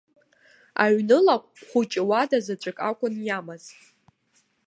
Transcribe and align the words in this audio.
Аҩны 0.83 1.17
лаҟә 1.25 1.49
хәыҷы 1.67 2.01
уада 2.09 2.37
заҵәык 2.45 2.77
акәын 2.89 3.13
иамаз. 3.27 3.63